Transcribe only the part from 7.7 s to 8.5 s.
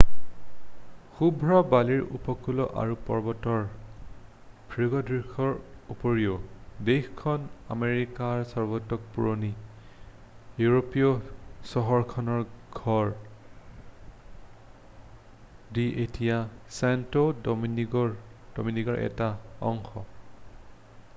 আমেৰিকাৰ